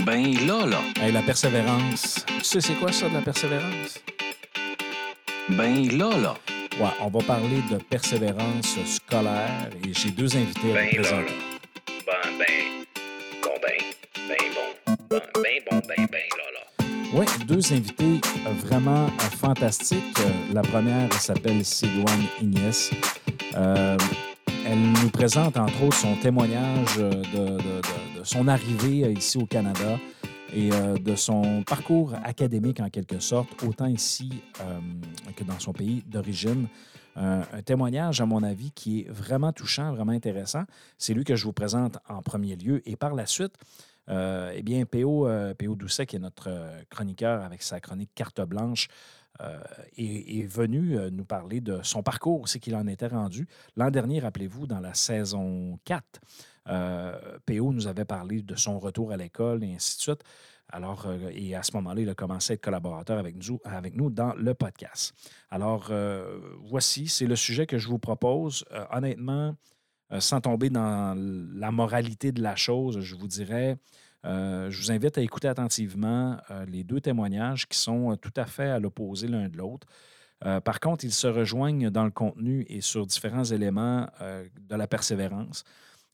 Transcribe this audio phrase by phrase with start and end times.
[0.00, 0.80] Ben là, là.
[1.00, 2.24] Hey, la persévérance.
[2.26, 4.00] Tu sais, c'est quoi ça, de la persévérance?
[5.50, 6.34] Ben là, là.
[6.80, 11.26] Ouais, on va parler de persévérance scolaire et j'ai deux invités à Ben là, présenter.
[11.26, 11.92] là.
[12.06, 12.86] Ben, ben,
[13.42, 14.94] bon, ben, ben bon.
[15.10, 16.86] Ben, ben bon, ben, ben là, là.
[17.12, 18.20] Oui, deux invités
[18.64, 20.18] vraiment fantastiques.
[20.52, 22.90] La première elle s'appelle Silouane Ignès.
[23.54, 23.98] Euh,
[24.66, 27.82] elle nous présente entre autres son témoignage de, de- de-
[28.24, 29.98] son arrivée euh, ici au Canada
[30.54, 34.80] et euh, de son parcours académique en quelque sorte, autant ici euh,
[35.36, 36.68] que dans son pays d'origine.
[37.14, 40.64] Un, témoignage, à mon avis, qui est vraiment touchant, vraiment intéressant.
[40.96, 42.80] C'est lui que je vous présente en premier lieu.
[42.88, 43.52] Et par la suite,
[44.08, 45.28] eh bien, P.O.
[45.76, 46.48] Doucet, qui est notre
[46.88, 48.88] chroniqueur avec sa chronique Carte blanche,
[49.98, 53.46] est, venu nous parler de son parcours, c'est qu'il en était rendu.
[53.76, 56.18] L'an dernier, rappelez-vous, dans la saison 4,
[56.68, 57.72] euh, P.O.
[57.72, 60.22] nous avait parlé de son retour à l'école et ainsi de suite.
[60.68, 63.96] Alors, euh, et à ce moment-là, il a commencé à être collaborateur avec nous, avec
[63.96, 65.12] nous dans le podcast.
[65.50, 68.64] Alors, euh, voici, c'est le sujet que je vous propose.
[68.90, 69.56] Honnêtement,
[70.18, 73.78] sans tomber dans la moralité de la chose, je vous dirais,
[74.24, 76.36] je vous invite à écouter attentivement
[76.68, 79.86] les deux témoignages qui sont tout à fait à l'opposé l'un de l'autre.
[80.40, 85.64] Par contre, ils se rejoignent dans le contenu et sur différents éléments de la persévérance.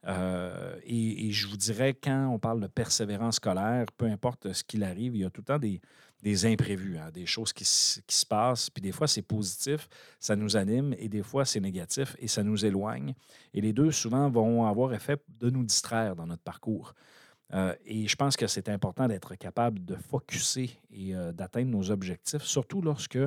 [0.08, 4.82] Euh, et, je vous dirais, quand on parle de persévérance scolaire, peu importe ce qu'il
[4.82, 8.70] arrive, il y a tout le temps des, imprévus, hein, des choses qui, se passent.
[8.70, 12.42] Puis des fois, c'est positif, ça nous anime, et des fois, c'est négatif et ça
[12.42, 13.14] nous éloigne.
[13.52, 16.94] Et les deux, souvent, vont avoir effet de nous distraire dans notre parcours.
[17.54, 21.90] Euh, et je pense que c'est important d'être capable de focuser et euh, d'atteindre nos
[21.90, 23.18] objectifs, surtout lorsque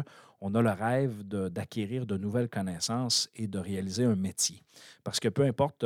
[0.42, 4.64] on a le rêve d'acquérir de, nouvelles connaissances et de réaliser un métier.
[5.04, 5.86] Parce que peu importe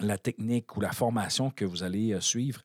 [0.00, 2.62] la technique ou la formation que vous allez euh, suivre,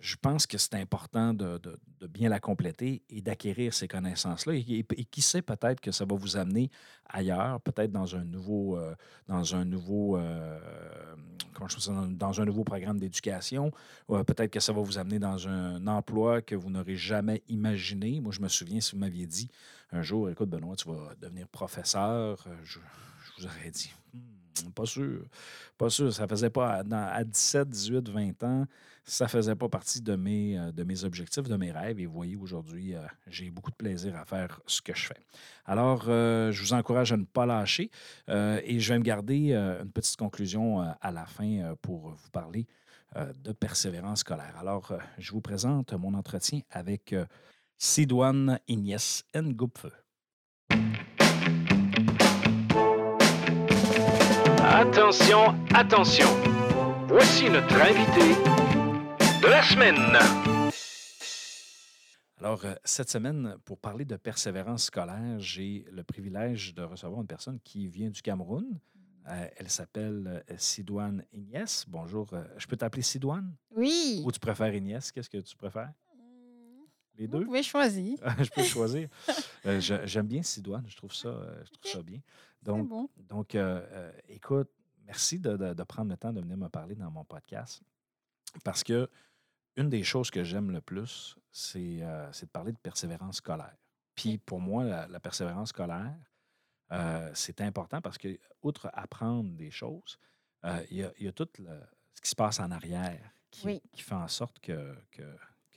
[0.00, 1.60] je pense que c'est important de,
[2.08, 4.54] bien la compléter et d'acquérir ces connaissances-là.
[4.54, 6.70] Et, qui sait, peut-être que ça va vous amener
[7.08, 8.94] ailleurs, peut-être dans un nouveau, euh,
[9.26, 10.60] dans un nouveau, euh,
[11.52, 13.72] comment je dans, un nouveau programme d'éducation.
[14.06, 18.20] Peut-être que ça va vous amener dans un emploi que vous n'aurez jamais imaginé.
[18.20, 19.50] Moi, je me souviens, si vous m'aviez dit
[19.90, 24.37] un jour, écoute, Benoît, tu vas devenir professeur, je, je vous aurais dit, Hmm,
[24.74, 25.22] pas sûr,
[25.76, 26.12] pas sûr.
[26.12, 28.66] Ça faisait pas, à, dans- à 17, 18, 20 ans,
[29.04, 31.98] ça faisait pas partie de mes, euh, de mes objectifs, de mes rêves.
[32.00, 35.20] Et vous voyez, aujourd'hui, euh, j'ai beaucoup de plaisir à faire ce que je fais.
[35.64, 37.90] Alors, euh, je vous encourage à ne pas lâcher
[38.28, 42.66] et je vais me garder une petite conclusion à la fin pour vous parler
[43.42, 44.54] de persévérance scolaire.
[44.58, 47.24] Alors, je vous présente mon entretien avec euh,
[47.78, 49.24] Sidoine Ignès
[54.70, 56.26] Attention, attention.
[57.08, 58.34] Voici notre invité
[59.42, 59.96] de la semaine.
[62.38, 67.26] Alors, euh, cette semaine, pour parler de persévérance scolaire, j'ai le privilège de recevoir une
[67.26, 68.78] personne qui vient du Cameroun.
[69.28, 71.84] Euh, elle s'appelle euh, Sidoine Ignès.
[71.88, 72.30] Bonjour.
[72.58, 74.22] je peux t'appeler Sidoine Oui.
[74.24, 75.10] ou tu préfères Ignès?
[75.10, 75.92] Qu'est-ce que tu préfères?
[77.18, 77.44] Les Vous deux?
[77.44, 78.16] pouvez choisir.
[78.38, 79.08] je peux choisir.
[79.66, 80.84] Euh, J'aime bien Sidoine.
[80.88, 82.20] Je trouve ça, euh, je trouve ça bien.
[82.62, 83.08] Donc, bon.
[83.16, 84.70] donc euh, écoute,
[85.04, 87.82] merci de, de- de prendre le temps de venir me parler dans mon podcast.
[88.64, 89.10] Parce que
[89.76, 93.76] une des choses que j'aime le plus, c'est euh, de parler de persévérance scolaire.
[94.14, 96.14] Puis pour moi, la, la persévérance scolaire,
[97.34, 100.18] c'est important parce que, outre apprendre des choses,
[100.90, 101.80] il y, a, il y a tout le-
[102.14, 103.82] ce qui se passe en arrière qui, Oui.
[103.92, 105.22] qui fait en sorte que, que,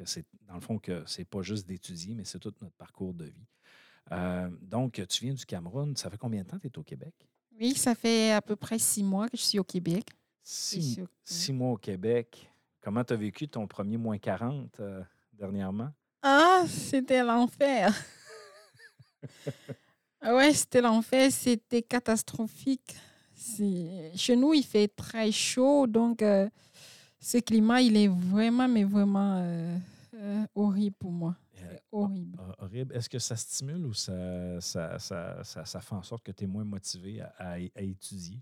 [0.03, 3.13] que c'est, dans le fond, que c'est pas juste d'étudier, mais c'est tout notre parcours
[3.13, 3.47] de vie.
[4.11, 5.95] Euh, donc, tu viens du Cameroun.
[5.95, 7.13] Ça fait combien de temps que tu es au Québec?
[7.59, 10.05] Oui, ça fait à peu près six mois que je suis au Québec.
[10.43, 12.49] Six, six mois au Québec.
[12.81, 15.03] Comment tu as vécu ton premier moins 40 euh,
[15.33, 15.91] dernièrement?
[16.21, 17.93] Ah, c'était l'enfer.
[20.23, 21.31] Ouais, c'était l'enfer.
[21.31, 22.95] C'était catastrophique.
[24.15, 26.47] Chez nous, il fait très chaud, donc euh,
[27.19, 29.75] ce climat, il est vraiment, mais vraiment euh,
[30.13, 31.35] euh, horrible pour moi.
[31.55, 32.37] Euh, C'est horrible.
[32.39, 32.95] hor- horrible.
[32.95, 36.43] Est-ce que ça stimule ou ça, ça, ça, ça- ça fait en sorte que tu
[36.43, 38.39] es moins motivé à, à- à étudier?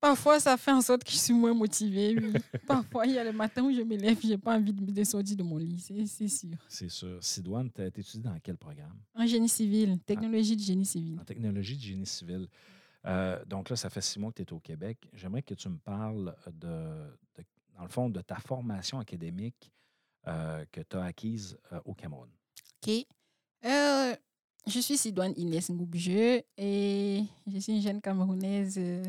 [0.00, 2.16] Parfois, ça fait en sorte que je suis moins motivée.
[2.18, 2.32] Oui.
[2.66, 4.80] Parfois, il y a le matin où je me lève, je n'ai pas envie de
[4.80, 6.56] me descendre de mon lit, c'est- sûr.
[6.68, 7.22] C'est sûr.
[7.22, 8.98] Sidoine, tu étudié dans quel programme?
[9.14, 11.18] En génie civil, technologie de génie civil.
[11.20, 12.48] En technologie de génie civil.
[13.04, 15.06] Euh, donc là, ça fait six mois que tu es au Québec.
[15.12, 16.68] J'aimerais que tu me parles de,
[17.36, 17.44] de-
[17.76, 19.79] dans le fond, de ta formation académique euh,
[20.24, 22.30] que tu as acquise euh, au Cameroun?
[22.82, 23.06] OK.
[23.64, 24.16] Euh,
[24.66, 28.76] je suis Sidoine Inès Ngoubje et je suis une jeune Camerounaise.
[28.78, 29.04] euh,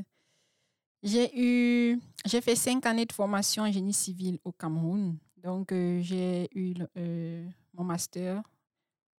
[1.04, 5.18] J'ai eu, j'ai fait cinq années de formation en génie civil au Cameroun.
[5.38, 8.42] Donc, euh, j'ai eu euh, mon master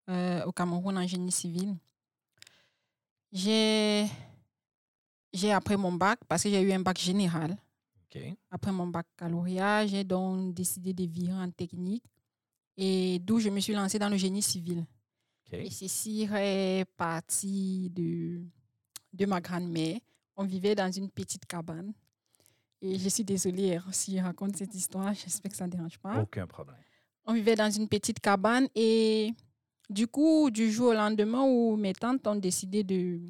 [0.08, 1.76] euh, au Cameroun en génie civil.
[3.32, 4.06] J'ai
[5.32, 7.56] j'ai après mon bac, parce que j'ai eu un bac général.
[8.50, 12.04] Après mon baccalauréat, j'ai donc décidé de virer en technique
[12.76, 14.84] et d'où je me suis lancée dans le génie civil.
[15.52, 18.40] Et ceci est parti de,
[19.12, 19.98] de ma grand-mère.
[20.36, 21.92] On vivait dans une petite cabane.
[22.80, 25.98] Et je suis désolée hein, si je raconte cette histoire, j'espère que ça ne dérange
[25.98, 26.22] pas.
[26.22, 26.76] Aucun problème.
[27.26, 29.30] On vivait dans une petite cabane et
[29.90, 33.20] du coup, du jour au lendemain où mes tantes ont décidé de...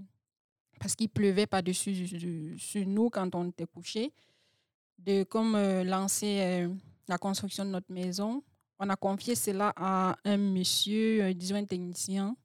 [0.79, 4.13] Parce qu'il pleuvait par-dessus de- sur nous quand on était couchés,
[5.05, 6.75] de comme euh, lancer euh,
[7.09, 8.43] la construction de notre maison.
[8.79, 12.37] On a confié cela à un monsieur, euh, disons un technicien.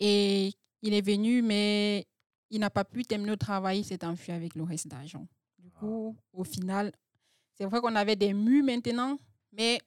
[0.00, 0.52] Et
[0.82, 2.06] il est venu, mais
[2.50, 5.26] il n'a pas pu terminer le travail, il s'est enfui avec le reste d'argent.
[5.58, 6.92] Du coup, au final,
[7.54, 9.18] c'est vrai qu'on avait des murs maintenant,
[9.52, 9.80] mais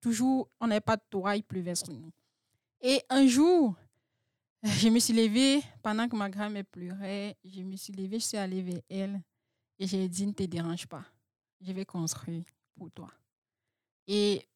[0.00, 2.10] toujours, on n'avait pas de toit, il pleuvait sur nous.
[2.80, 3.74] Et un jour,
[4.62, 8.38] je me suis levée, pendant que ma grand-mère pleurait, je me suis levée, je suis
[8.38, 9.20] allée vers elle
[9.78, 11.04] et j'ai dit, ne te dérange pas,
[11.60, 12.44] je vais construire
[12.76, 13.08] pour toi.
[14.06, 14.46] Et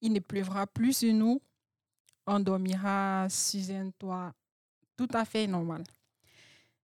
[0.00, 1.40] il ne pleuvra plus sur nous,
[2.26, 4.32] on dormira sur un toit
[4.96, 5.84] tout à fait normal.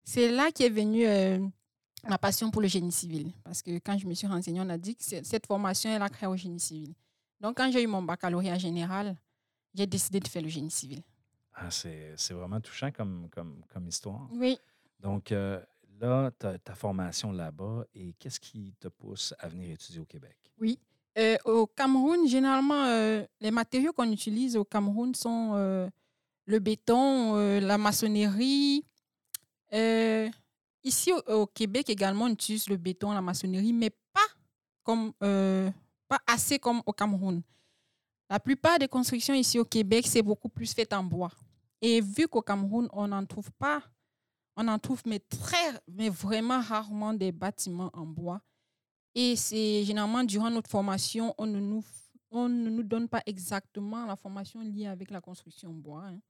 [0.05, 1.39] C'est là qu'est venue euh,
[2.09, 3.33] ma passion pour le génie civil.
[3.45, 6.09] Parce que quand je me suis renseignée, on a dit que cette formation, elle a
[6.09, 6.95] créé au génie civil.
[7.41, 9.17] Donc, quand j'ai eu mon baccalauréat général,
[9.75, 11.03] j'ai décidé de faire le génie civil.
[11.55, 14.29] Ah, c'est c'est vraiment touchant comme, comme, comme histoire.
[14.33, 14.59] Oui.
[15.01, 15.61] Donc, euh,
[16.01, 20.37] là, ta formation là-bas et qu'est-ce qui te pousse à venir étudier au Québec?
[20.61, 20.79] Oui.
[21.19, 25.89] Euh, au Cameroun, généralement, euh, les matériaux qu'on utilise au Cameroun sont euh,
[26.47, 28.85] le béton, la maçonnerie.
[30.85, 34.21] Ici, au, au Québec également, on utilise le béton, la maçonnerie, mais pas,
[34.85, 37.43] comme, pas assez comme au Cameroun.
[38.31, 41.31] La plupart des constructions ici au Québec, c'est beaucoup plus fait en bois.
[41.81, 43.83] Et vu qu'au Cameroun, on n'en trouve pas,
[44.59, 48.41] on en trouve mais très, mais vraiment rarement des bâtiments en bois.
[49.15, 51.85] Et c'est généralement durant notre formation, on ne nous,
[52.31, 56.07] on ne nous donne pas exactement la formation liée avec la construction en bois.
[56.07, 56.21] hein.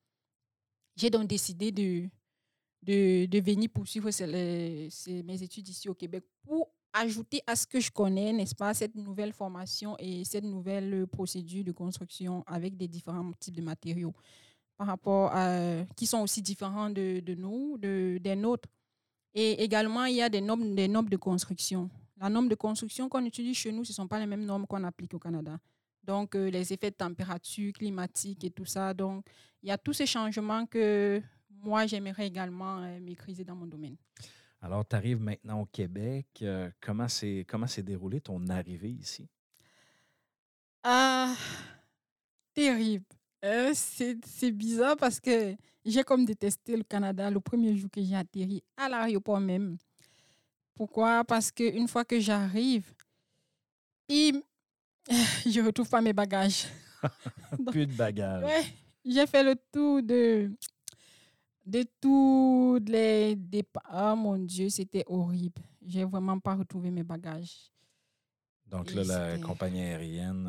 [0.96, 2.08] J'ai donc décidé de,
[2.82, 7.90] de, de venir poursuivre mes études ici au Québec pour ajouter à ce que je
[7.90, 13.32] connais, n'est-ce pas, cette nouvelle formation et cette nouvelle procédure de construction avec des différents
[13.38, 14.14] types de matériaux
[14.78, 18.68] par rapport à, qui sont aussi différents de, de nous, de, des nôtres.
[19.34, 21.90] Et également, il y a des normes, des normes de construction.
[22.16, 24.66] La norme de construction qu'on utilise chez nous, ce ne sont pas les mêmes normes
[24.66, 25.58] qu'on applique au Canada.
[26.02, 28.94] Donc, euh, les effets de température climatique et tout ça.
[28.94, 29.26] Donc,
[29.62, 31.20] il y a tous ces changements que
[31.50, 33.96] moi, j'aimerais également euh, maîtriser dans mon domaine.
[34.60, 36.26] Alors, tu arrives maintenant au Québec.
[36.42, 39.28] euh, comment s'est comment s'est déroulée ton arrivée ici?
[40.82, 41.34] Ah,
[42.54, 43.04] terrible.
[43.44, 45.54] Euh, c'est bizarre parce que
[45.84, 49.76] j'ai comme détesté le Canada le premier jour que j'ai atterri à l'aéroport même.
[50.74, 51.24] Pourquoi?
[51.24, 52.92] Parce qu'une fois que j'arrive,
[54.08, 54.42] il-
[55.46, 56.66] je retrouve pas mes bagages.
[57.58, 58.44] Donc, Plus de bagages.
[58.44, 58.64] Ouais,
[59.04, 60.50] j'ai fait le tour de,
[61.64, 63.82] de tous les départs.
[63.86, 65.62] Ah mon Dieu, c'était horrible.
[65.86, 67.70] J'ai vraiment pas retrouvé mes bagages.
[68.70, 70.46] Donc là, la compagnie aérienne,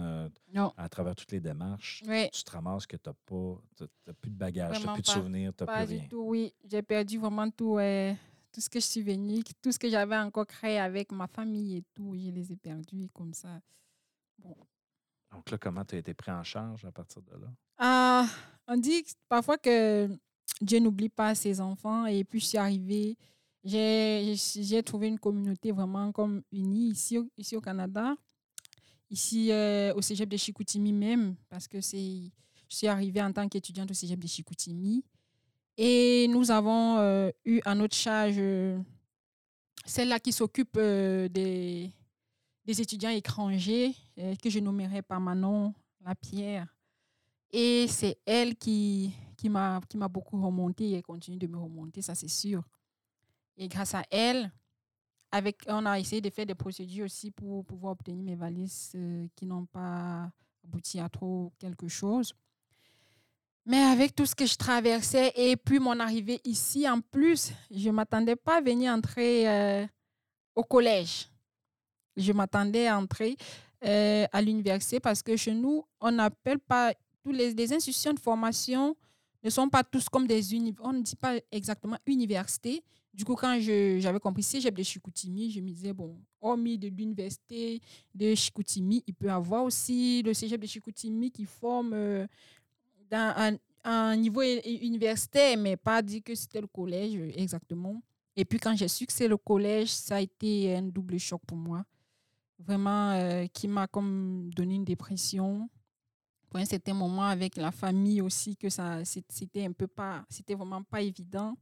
[0.55, 2.03] euh, à travers toutes les démarches,
[2.33, 3.85] tu te ramasses que tu n'as pas,
[4.21, 6.07] plus de bagages, tu n'as plus de souvenirs, tu n'as plus du rien.
[6.09, 6.23] tout.
[6.23, 8.17] Oui, j'ai perdu vraiment tout, ouais,
[8.51, 11.77] tout ce que je suis venue, tout ce que j'avais encore créé avec ma famille
[11.77, 12.13] et tout.
[12.15, 13.61] Je les ai perdus comme ça.
[14.37, 14.55] Bon.
[15.31, 17.47] Donc là, comment tu as été pris en charge à partir de là?
[17.77, 18.27] Ah,
[18.67, 20.09] on dit parfois que
[20.61, 22.05] Dieu n'oublie pas ses enfants.
[22.05, 23.17] Et puis, je suis arrivée,
[23.63, 28.15] j'ai trouvé une communauté vraiment comme unie ici, ici au Canada,
[29.09, 32.29] ici euh, au cégep de Chicoutimi même, parce que je
[32.69, 35.03] suis arrivée en tant qu'étudiante au cégep de Chicoutimi.
[35.77, 38.77] Et nous avons euh, eu à notre charge euh,
[39.85, 41.91] celle-là qui s'occupe des,
[42.65, 46.67] des étudiants étrangers, que je nommerai par Manon Lapierre.
[47.51, 52.27] Et c'est elle qui, qui m'a beaucoup remonté et continue de me remonter, ça c'est
[52.27, 52.61] sûr.
[53.59, 54.51] Et grâce à elle,
[55.31, 59.27] avec, on a essayé de faire des procédures aussi pour pouvoir obtenir mes valises euh,
[59.35, 60.31] qui n'ont pas
[60.63, 62.33] abouti à trop quelque chose.
[63.65, 67.89] Mais avec tout ce que je traversais et puis mon arrivée ici, en plus, je
[67.89, 69.85] ne m'attendais pas à venir entrer euh,
[70.55, 71.29] au collège.
[72.15, 73.35] Je m'attendais à entrer
[73.85, 78.19] euh, à l'université parce que chez nous, on n'appelle pas tous les, les institutions de
[78.19, 78.95] formation
[79.43, 82.81] ne sont pas tous comme des uni- on ne dit pas exactement université,
[83.13, 87.81] Du coup, quand j'avais compris cégep de Chicoutimi, je me disais, bon, hormis de l'université
[88.13, 92.27] de Chicoutimi, il peut y avoir aussi le cégep de Chicoutimi qui forme euh,
[93.11, 98.01] un, niveau universitaire, mais pas dit que c'était le collège euh, exactement.
[98.35, 101.41] Et puis, quand j'ai su que c'est le collège, ça a été un double choc
[101.45, 101.83] pour moi.
[102.59, 105.67] Vraiment, euh, qui m'a comme donné une dépression.
[106.49, 110.55] Pour un certain moment, avec la famille aussi, que ça, c'était un peu pas, c'était
[110.55, 111.55] vraiment pas évident.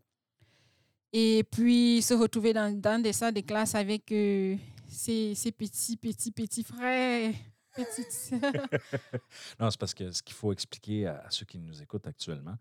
[1.14, 4.56] Et puis, se retrouver dans, dans des salles de classe avec euh,
[4.90, 7.34] ses, ses petits, petits, petits frères,
[7.76, 8.42] petites sœurs.
[9.60, 12.56] Non, c'est parce que ce qu'il faut expliquer à, à ceux qui nous écoutent actuellement,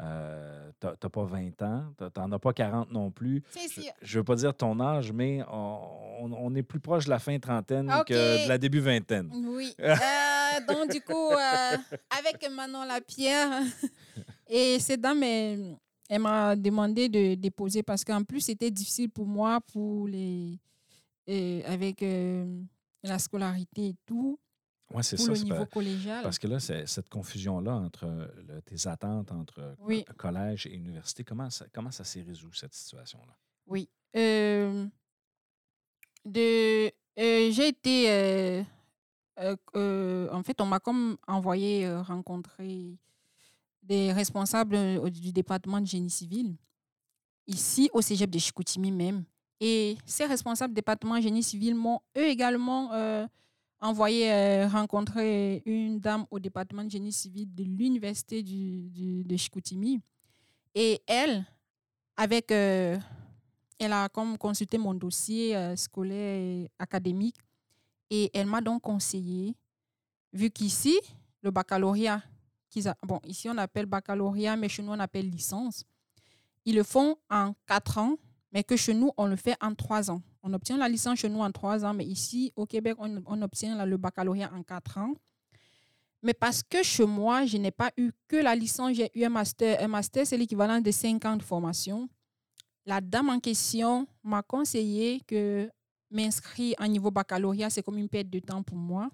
[0.00, 3.42] euh, t'as pas 20 ans, t'en as pas 40 non plus.
[3.50, 7.04] C'est Je, je veux pas dire ton âge, mais on, on- on est plus proche
[7.04, 9.30] de la fin trentaine que de la début vingtaine.
[9.32, 9.74] Oui.
[10.56, 11.76] Euh, donc, du coup, euh,
[12.16, 13.62] avec Manon Lapierre,
[14.48, 15.76] et cette dame, elle,
[16.08, 20.58] elle m'a demandé de déposer parce qu'en plus, c'était difficile pour moi pour les,
[21.28, 22.60] euh, avec euh,
[23.02, 24.38] la scolarité et tout,
[24.92, 25.28] Oui, c'est ça.
[25.30, 26.22] le c'est niveau pas- collégial.
[26.22, 30.04] Parce que là, c'est cette confusion-là entre le- tes attentes entre Oui.
[30.18, 33.34] collège et université, comment ça, comment ça s'est résolu, cette situation-là?
[33.66, 33.88] Oui.
[34.16, 34.86] Euh,
[36.24, 38.64] de, j'ai été.
[39.38, 42.98] en fait, on m'a comme envoyé rencontrer
[43.84, 46.56] des responsables euh, du département de génie civil,
[47.46, 49.24] ici au cégep de Chicoutimi même.
[49.60, 53.26] Et ces responsables du département de génie civil m'ont eux également euh,
[53.80, 60.00] envoyé euh, rencontrer une dame au département de génie civil de l'université du, de Chicoutimi.
[60.74, 61.44] Et elle,
[62.16, 62.98] avec euh,
[63.78, 67.36] elle a comme consulté mon dossier scolaire et académique
[68.10, 69.56] et elle m'a donc conseillé,
[70.32, 70.98] vu qu'ici,
[71.42, 72.22] le baccalauréat,
[73.02, 75.84] bon, ici on appelle baccalauréat, mais chez nous on appelle licence,
[76.64, 78.16] ils le font en quatre ans,
[78.52, 80.22] mais que chez nous on le fait en trois ans.
[80.42, 83.84] On obtient la licence chez nous en trois ans, mais ici au Québec on, obtient
[83.84, 85.14] le baccalauréat en quatre ans.
[86.22, 89.28] Mais parce que chez moi, je n'ai pas eu que la licence, j'ai eu un
[89.28, 89.82] master.
[89.82, 92.08] Un master, c'est l'équivalent de cinq ans de formation
[92.86, 95.70] la dame en question m'a conseillé que
[96.10, 99.10] m'inscrire en niveau baccalauréat, c'est comme une perte de temps pour moi,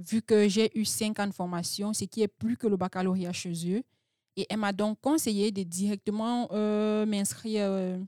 [0.00, 3.32] vu que j'ai eu cinq ans de formation, ce qui est plus que le baccalauréat
[3.32, 3.82] chez eux.
[4.36, 7.98] Et elle m'a donc conseillé de directement euh, m'inscrire euh,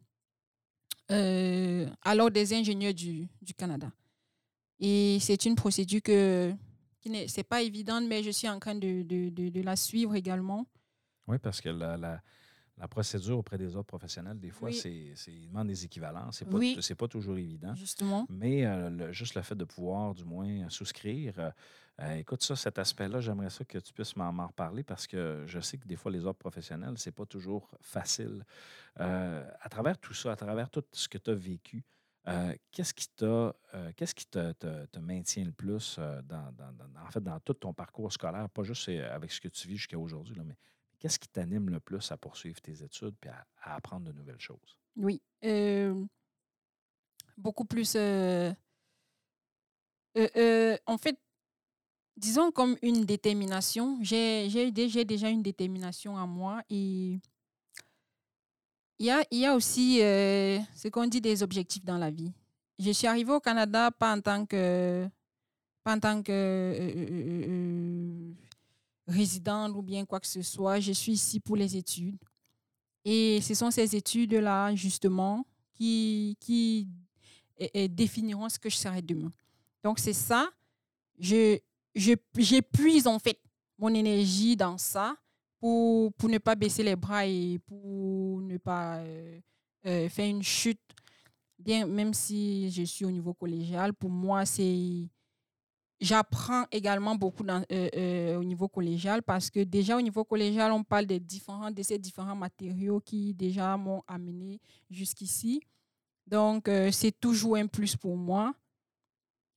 [1.10, 3.90] euh, à l'ordre des ingénieurs du, du Canada.
[4.80, 6.52] Et c'est une procédure que,
[7.00, 10.14] qui n'est pas évidente, mais je suis en train de, de, de- de la suivre
[10.14, 10.66] également.
[11.26, 12.22] Oui, parce que la, la-
[12.78, 14.74] la procédure auprès des autres professionnels, des fois, Oui.
[14.74, 16.38] c'est, c'est, ils demandent des équivalences.
[16.38, 16.78] C'est pas, Oui.
[16.80, 17.74] c'est pas toujours évident.
[17.74, 18.26] Justement.
[18.30, 21.50] Mais euh, le- juste le fait de pouvoir, du moins, souscrire, euh,
[22.00, 25.44] euh, écoute, ça, cet aspect-là, j'aimerais ça que tu puisses m'en, m'en reparler parce que
[25.46, 28.44] je sais que des fois, les autres professionnels, c'est pas toujours facile.
[29.00, 31.84] Euh, à travers tout ça, à travers tout ce que tu as vécu,
[32.28, 33.26] euh, qu'est-ce qui t'a,
[33.74, 37.22] euh, qu'est-ce qui te, te- te maintient le plus euh, dans, dans- dans- en fait,
[37.22, 40.42] dans tout ton parcours scolaire, pas juste avec ce que tu vis jusqu'à aujourd'hui, là,
[40.44, 40.56] mais
[41.02, 44.38] qu'est-ce qui t'anime le plus à poursuivre tes études et à, à apprendre de nouvelles
[44.38, 44.78] choses?
[44.94, 45.20] Oui.
[47.36, 47.96] beaucoup plus.
[47.96, 48.54] en
[50.98, 51.18] fait,
[52.16, 53.98] disons comme une détermination.
[54.00, 57.18] J'ai j'ai dé- j'ai déjà une détermination en moi et
[59.00, 62.32] il y a, il y a aussi ce qu'on dit des objectifs dans la vie.
[62.78, 65.08] Je suis arrivée au Canada pas en tant que,
[65.82, 66.32] pas en tant que
[69.06, 70.80] résidente ou bien quoi que ce soit.
[70.80, 72.18] Je suis ici pour les études.
[73.04, 75.44] Et ce sont ces études-là, justement,
[75.74, 76.88] qui, qui
[77.90, 79.30] définiront ce que je serai demain.
[79.82, 80.50] Donc, c'est ça.
[81.18, 81.58] Je,
[81.94, 83.38] j'épuise, en fait,
[83.78, 85.16] mon énergie dans ça
[85.58, 89.40] pour, pour ne pas baisser les bras et pour ne pas euh,
[89.86, 90.80] euh, faire une chute.
[91.58, 95.08] Bien, même si je suis au niveau collégial, pour moi, c'est
[96.02, 100.72] J'apprends également beaucoup dans- euh, euh, au niveau collégial parce que déjà au niveau collégial,
[100.72, 105.62] on parle des différents, de ces différents matériaux qui déjà m'ont amené jusqu'ici.
[106.26, 108.52] Donc, euh, c'est toujours un plus pour moi.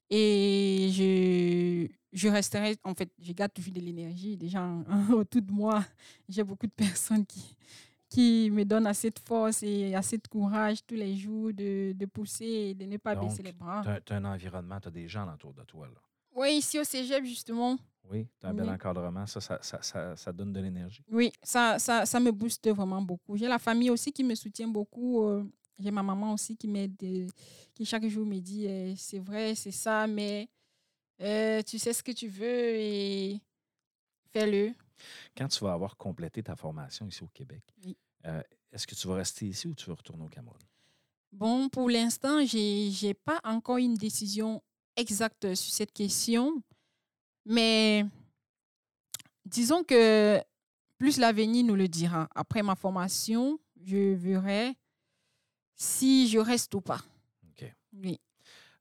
[0.10, 4.38] Et je, je resterai, en fait, je garde toujours de l'énergie.
[4.38, 4.64] Déjà,
[5.12, 5.84] autour de moi,
[6.30, 7.56] j'ai beaucoup de personnes qui,
[8.08, 12.06] qui me donnent assez de force et assez de courage tous les jours de, de
[12.06, 13.82] pousser et de ne pas baisser les bras.
[14.06, 15.88] Tu as, un environnement, tu as des gens autour de toi.
[15.88, 16.00] Là.
[16.36, 17.78] Oui, ici au cégep, justement.
[18.12, 18.72] Oui, tu as un bel Oui.
[18.74, 19.26] encadrement.
[19.26, 21.04] Ça, ça, ça, ça- ça donne de l'énergie.
[21.10, 23.36] Oui, ça, ça, ça me booste vraiment beaucoup.
[23.38, 25.24] J'ai la famille aussi qui me soutient beaucoup.
[25.24, 25.44] euh,
[25.80, 27.28] J'ai ma maman aussi qui m'aide, euh,
[27.74, 30.48] qui chaque jour me dit euh, c'est vrai, c'est ça, mais
[31.22, 33.42] euh, tu sais ce que tu veux et
[34.32, 34.74] fais-le.
[35.36, 37.98] Quand tu vas avoir complété ta formation ici au Québec, Oui.
[38.26, 40.60] euh, est-ce que tu vas rester ici ou tu vas retourner au Cameroun?
[41.34, 44.64] Bon, pour l'instant, je n'ai pas encore une décision
[44.96, 46.62] exacte sur cette question,
[47.46, 48.06] mais
[49.46, 50.42] disons que
[50.98, 52.28] plus l'avenir nous le dira.
[52.36, 54.76] Après ma formation, je verrai
[55.76, 57.02] si je reste ou pas.
[57.50, 57.74] OK.
[57.94, 58.20] Oui.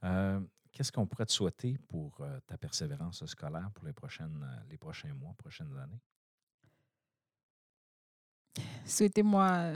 [0.05, 0.41] Euh,
[0.75, 4.77] Qu'est-ce qu'on pourrait te souhaiter pour euh, ta persévérance scolaire pour les, prochaines, euh, les
[4.77, 6.01] prochains mois, prochaines années?
[8.85, 9.75] Souhaitez-moi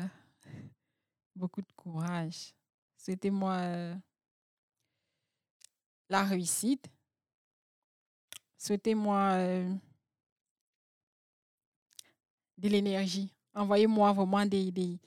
[1.36, 2.52] beaucoup de courage.
[2.96, 3.94] Souhaitez-moi
[6.08, 6.86] la réussite.
[8.56, 9.74] Souhaitez-moi euh,
[12.56, 13.32] de l'énergie.
[13.54, 14.98] Envoyez-moi vraiment des, des,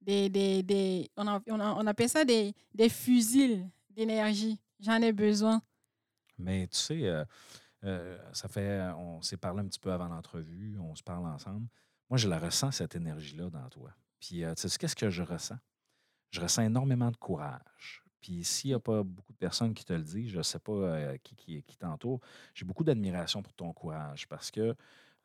[0.00, 4.58] des, des, des- on, a- on, appelle ça des, des fusils d'énergie.
[4.80, 5.62] J'en ai besoin.
[6.38, 7.24] Mais tu sais, euh,
[7.84, 8.80] euh, ça fait.
[8.96, 11.66] On s'est parlé un petit peu avant l'entrevue, on se parle ensemble.
[12.10, 13.90] Moi, je la ressens, cette énergie-là, dans toi.
[14.20, 15.58] Puis, tu sais, qu'est-ce que je ressens?
[16.30, 18.04] Je ressens énormément de courage.
[18.26, 20.58] Puis, s'il n'y a pas beaucoup de personnes qui te le disent, je ne sais
[20.58, 22.18] pas euh, qui, qui, qui t'entoure,
[22.54, 24.74] j'ai beaucoup d'admiration pour ton courage parce que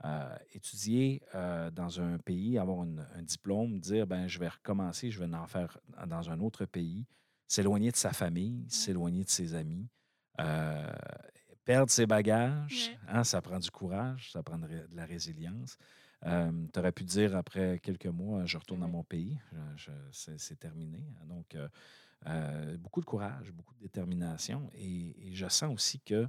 [0.06, 5.10] euh, étudier euh, dans un pays, avoir une- un diplôme, dire, ben, je vais recommencer,
[5.10, 7.08] je vais en faire dans un autre pays,
[7.48, 9.90] s'éloigner de sa famille, s'éloigner de ses amis,
[10.40, 10.94] euh,
[11.66, 13.00] perdre ses bagages, Ouais.
[13.08, 15.76] hein, ça prend du courage, ça prend de, la résilience.
[16.24, 18.92] tu aurais pu dire après quelques mois, je retourne dans Ouais.
[18.92, 19.40] mon pays,
[20.12, 21.04] c'est terminé.
[21.26, 21.56] Donc,
[22.28, 24.70] euh, beaucoup de courage, beaucoup de détermination.
[24.74, 26.28] Et, et je sens aussi que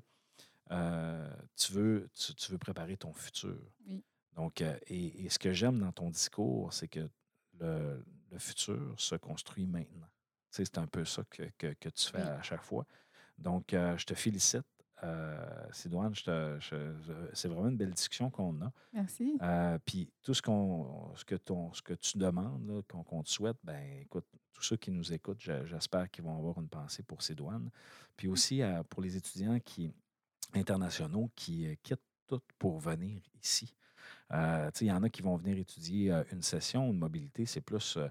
[0.70, 3.58] euh, tu, veux, tu, tu veux préparer ton futur.
[3.86, 4.04] Oui.
[4.34, 7.08] Donc, euh, et, et ce que j'aime dans ton discours, c'est que
[7.58, 10.08] le, le futur se construit maintenant.
[10.50, 12.28] Tu sais, c'est un peu ça que, que- que tu fais Oui.
[12.28, 12.86] à chaque fois.
[13.38, 14.64] Donc, je te félicite.
[15.72, 18.72] Sidoine, je te- je- je- c'est vraiment une belle discussion qu'on a.
[18.92, 19.36] Merci.
[19.84, 24.00] Puis tout ce, qu'on, ce, que ton, ce que tu demandes, qu'on te souhaite, ben
[24.00, 27.34] écoute, tous ceux qui nous écoutent, je- j'espère qu'ils vont avoir une pensée pour ces
[27.34, 27.70] douanes.
[28.16, 29.90] Puis aussi euh, pour les étudiants qui,
[30.54, 33.74] internationaux qui euh, quittent tout pour venir ici.
[34.32, 37.98] Euh, il y en a qui vont venir étudier une session, une mobilité, c'est plus
[37.98, 38.08] euh,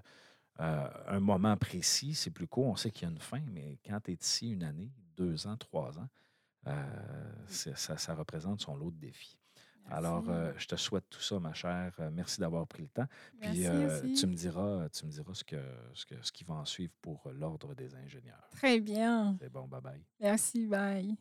[1.08, 3.98] un moment précis, c'est plus court, on sait qu'il y a une fin, mais quand
[4.00, 6.08] tu es ici une année, deux ans, trois ans,
[6.66, 9.38] euh, c'est- ça, ça représente son lot de défis.
[9.90, 11.92] Alors, euh, je te souhaite tout ça, ma chère.
[12.00, 13.06] Euh, merci d'avoir pris le temps.
[13.40, 15.56] Puis, Merci euh, tu me diras, tu me diras ce, que,
[15.94, 18.48] ce, que- ce qui va en suivre pour l'Ordre des ingénieurs.
[18.52, 19.36] Très bien.
[19.40, 20.00] C'est bon, bye-bye.
[20.20, 20.66] Merci.
[20.66, 21.14] Bye.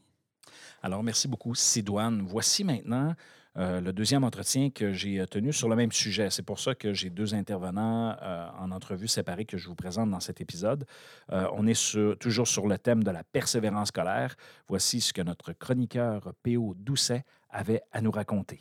[0.82, 2.22] Alors, merci beaucoup, Sidoine.
[2.22, 3.14] Voici maintenant
[3.58, 6.30] euh, le deuxième entretien que j'ai euh, tenu sur le même sujet.
[6.30, 10.10] C'est pour ça que j'ai deux intervenants euh, en entrevue séparée que je vous présente
[10.10, 10.86] dans cet épisode.
[11.30, 14.36] On est toujours sur le thème de la persévérance scolaire.
[14.68, 16.74] Voici ce que notre chroniqueur P.O.
[16.78, 18.60] Doucet avait à nous raconter.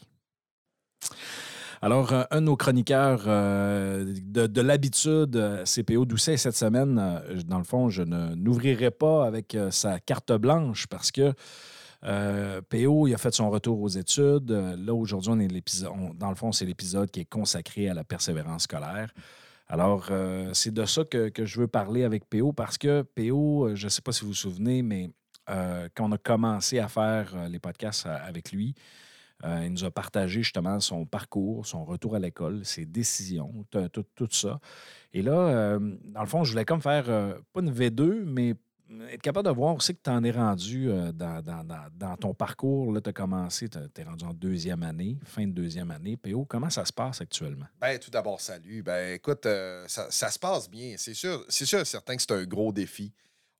[1.83, 6.05] Alors, un de nos chroniqueurs de, de l'habitude, euh, c'est P.O.
[6.05, 6.37] Doucet.
[6.37, 11.33] Cette semaine, dans le fond, je n'ouvrirai pas avec sa carte blanche parce que
[12.05, 14.51] euh, PO, il a fait son retour aux études.
[14.51, 15.93] Euh, Là, aujourd'hui, on est l'épisode.
[16.17, 19.13] Dans le fond, c'est l'épisode qui est consacré à la persévérance scolaire.
[19.69, 23.75] Alors, euh, c'est de ça que, je veux parler avec PO parce que PO, euh,
[23.77, 25.11] je ne sais pas si vous vous souvenez, mais
[25.97, 28.73] quand on a commencé à faire les podcasts avec lui,
[29.45, 34.61] il nous a partagé justement son parcours, son retour à l'école, ses décisions, tout, ça.
[35.13, 37.07] Et là, dans le fond, je voulais comme faire,
[37.53, 38.55] pas une V2, mais
[39.11, 42.93] être capable de voir aussi que tu en es rendu euh, dans, ton parcours.
[42.93, 46.17] Là, tu as commencé, tu es rendu en deuxième année, fin de deuxième année.
[46.17, 47.67] PO, comment ça se passe actuellement?
[47.81, 48.83] Ben, tout d'abord, salut.
[48.83, 50.95] Ben, écoute, euh, ça, se passe bien.
[50.97, 53.13] C'est sûr, c'est sûr certain que c'est un gros défi.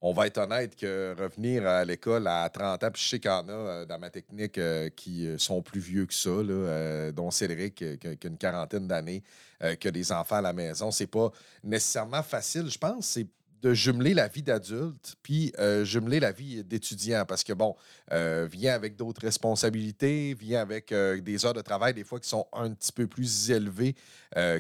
[0.03, 3.31] On va être honnête que revenir à l'école à 30 ans, puis je sais qu'il
[3.31, 6.31] y en a euh, dans ma technique euh, qui euh, sont plus vieux que ça,
[6.31, 9.23] là, euh, dont Cédric, euh, qui, a une quarantaine d'années,
[9.63, 10.91] euh, a des enfants à la maison.
[10.91, 11.31] C'est pas
[11.63, 13.09] nécessairement facile, je pense.
[13.09, 13.27] C'est
[13.63, 17.77] de jumeler la vie d'adulte puis euh, jumeler la vie d'étudiant parce que bon
[18.13, 22.29] euh, vient avec d'autres responsabilités vient avec euh, des heures de travail des fois qui
[22.29, 23.95] sont un petit peu plus élevées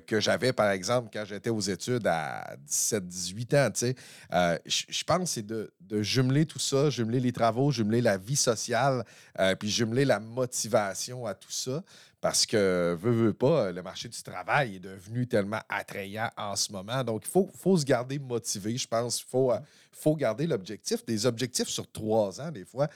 [0.07, 3.71] que j'avais, par exemple, quand j'étais aux études à 17-18 ans.
[3.71, 3.95] tu sais.
[4.67, 8.35] Je pense que c'est de, de jumeler tout ça, jumeler les travaux, jumeler la vie
[8.35, 9.05] sociale,
[9.61, 11.85] puis jumeler la motivation à tout ça.
[12.21, 16.71] Parce que, veux, veux pas, le marché du travail est devenu tellement attrayant en ce
[16.71, 17.03] moment.
[17.03, 19.21] Donc, il faut, faut se garder motivé, je pense.
[19.23, 19.59] Il faut, euh,
[19.91, 21.05] faut garder l'objectif.
[21.07, 22.89] Des objectifs sur trois ans, des fois.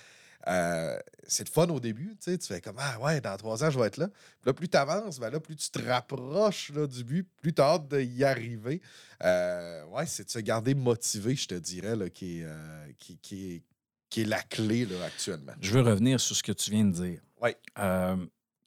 [0.47, 3.65] Euh, c'est le fun au début, tu sais, tu fais comme Ah ouais, dans trois
[3.65, 4.09] ans, je vais être là.
[4.09, 7.55] Puis là, plus tu avances, ben là, plus tu te rapproches là, du but, plus
[7.55, 8.83] tu as hâte d'y arriver.
[9.23, 13.17] Euh, ouais, c'est de se garder motivé, je te dirais, là, qui, est, euh, qui,
[13.19, 13.63] qui est,
[14.11, 15.53] qui est la clé là, actuellement.
[15.61, 17.21] Je veux revenir sur ce que tu viens de dire.
[17.41, 17.51] Oui.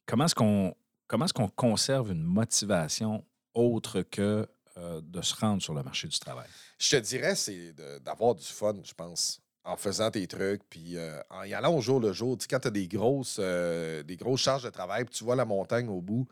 [0.07, 0.73] Comment est-ce qu'on
[1.07, 6.07] comment est-ce qu'on conserve une motivation autre que euh, de se rendre sur le marché
[6.07, 6.47] du travail?
[6.79, 11.19] Je te dirais, c'est d'avoir du fun, je pense, en faisant tes trucs, puis euh,
[11.29, 12.37] en y allant au jour le jour.
[12.49, 15.45] Quand tu as des grosses, euh, des grosses charges de travail, puis tu vois la
[15.45, 16.27] montagne au bout,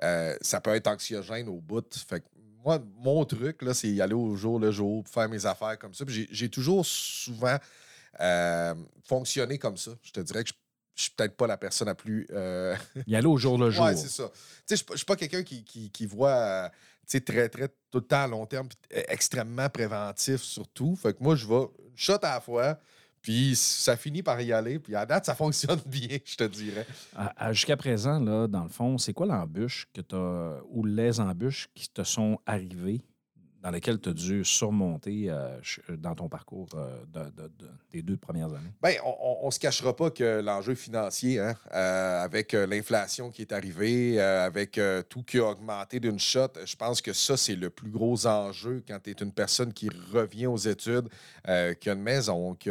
[0.00, 1.94] ça peut être anxiogène au bout.
[1.94, 2.26] Fait que
[2.64, 6.04] moi, mon truc, c'est y aller au jour le jour, faire mes affaires comme ça.
[6.06, 7.58] J'ai- toujours souvent
[9.04, 9.92] fonctionné comme ça.
[10.02, 10.54] Je te dirais que je
[10.96, 12.74] je suis peut-être pas la personne la plus euh,
[13.06, 13.84] Y aller au jour le jour.
[13.84, 14.28] Ouais, c'est ça.
[14.32, 14.34] Tu
[14.66, 16.70] sais, je suis pas- je suis pas quelqu'un qui, qui, qui voit
[17.06, 20.96] tu sais, très, très, tout le temps à long terme, puis euh, extrêmement préventif surtout.
[20.96, 22.80] Fait que moi, je vais shot à la fois,
[23.22, 24.78] puis ça finit par y aller.
[24.80, 26.86] Puis à date, ça fonctionne bien, je te dirais.
[27.52, 31.88] Jusqu'à présent, là, dans le fond, c'est quoi l'embûche que t'as ou les embûches qui
[31.88, 33.02] te sont arrivées,
[33.66, 37.70] dans lesquelles tu as dû surmonter euh, ch- dans ton parcours euh, de- de- de-
[37.90, 38.70] des deux premières années?
[38.80, 43.42] Ben, on, on se cachera pas que l'enjeu financier, hein, euh, avec euh, l'inflation qui
[43.42, 47.36] est arrivée, euh, avec euh, tout qui a augmenté d'une shot, je pense que ça,
[47.36, 51.08] c'est le plus gros enjeu quand tu es une personne qui revient aux études,
[51.48, 52.70] euh, qui a une maison, qui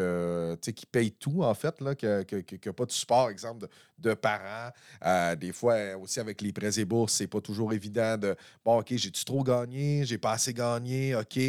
[0.89, 4.71] paye tout, en fait, là, que- pas de support, exemple, de, parents.
[5.05, 8.36] Euh, des fois, euh, aussi avec les prêts et bourses, c'est pas toujours évident de
[8.63, 11.39] bon, OK, j'ai-tu trop gagné, j'ai pas assez gagné, OK.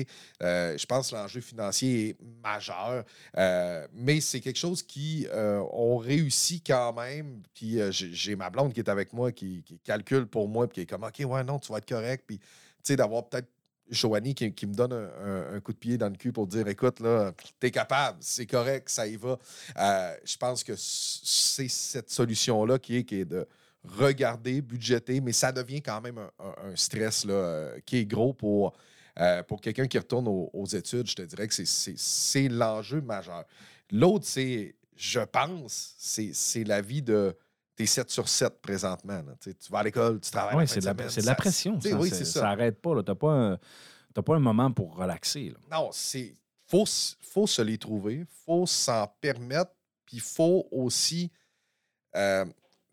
[0.42, 3.04] Euh, je pense que l'enjeu financier est majeur.
[3.36, 7.42] Euh, mais c'est quelque chose qui euh, ont réussi quand même.
[7.54, 10.74] Puis j'ai j'ai ma blonde qui est avec moi, qui, qui calcule pour moi, puis
[10.74, 12.24] qui est comme OK, ouais, non, tu vas être correct.
[12.26, 12.44] Puis, tu
[12.82, 13.48] sais, d'avoir peut-être
[13.90, 17.32] Joanie qui, me donne un, coup de pied dans le cul pour dire écoute, là,
[17.60, 19.38] t'es capable, c'est correct, ça y va.
[19.78, 23.46] Euh, je pense que c'est cette solution-là qui est, de
[23.84, 28.72] regarder, budgéter, mais ça devient quand même un, stress là, euh, qui est gros pour,
[29.20, 31.08] euh, pour quelqu'un qui retourne aux, aux études.
[31.08, 33.44] Je te dirais que c'est- l'enjeu majeur.
[33.92, 37.36] L'autre, c'est, je pense, c'est la vie de.
[37.76, 39.22] T'es 7 sur 7 présentement.
[39.22, 39.34] là.
[39.40, 40.56] Tu tu vas à l'école, tu travailles.
[40.56, 41.78] Oui, c'est de, la- semaine, de la pression.
[41.78, 42.40] tu ça, oui, ça.
[42.42, 43.02] N'arrête pas.
[43.02, 43.58] Tu n'as pas, un-
[44.14, 45.50] t'as pas un moment pour relaxer.
[45.50, 45.78] là.
[45.78, 46.34] Non, c'est.
[46.68, 46.84] Faut,
[47.20, 49.70] faut se les trouver, faut s'en permettre,
[50.04, 51.30] puis il faut aussi
[52.16, 52.44] euh,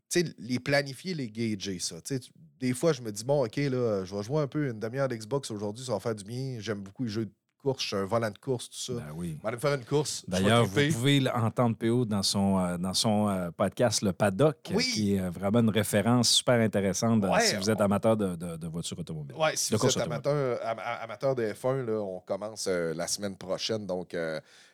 [0.10, 2.00] tu les planifier, les gager, ça.
[2.02, 4.70] Tu tu- des fois, je me dis, bon, OK, là, je vais jouer un peu
[4.70, 6.58] une demi-heure d'Xbox aujourd'hui, ça va faire du bien.
[6.60, 7.32] J'aime beaucoup les jeux de
[7.64, 8.94] course, je suis un volant de course, tout ça.
[8.94, 9.38] Ben oui.
[9.40, 10.24] On va aller me faire une course.
[10.28, 14.58] vais D'ailleurs, vous pouvez l'entendre PO dans son, euh, dans son euh, podcast Le Paddock,
[14.70, 14.84] euh, Oui.
[14.94, 18.58] qui est vraiment une référence super intéressante Ouais, si vous êtes on- amateur de, de,
[18.58, 19.38] de voitures automobiles.
[19.38, 22.94] Ouais, si De vous êtes amateur, am- am- amateur de F1, là, on commence euh,
[22.94, 23.88] la semaine prochaine.
[23.88, 24.14] Donc,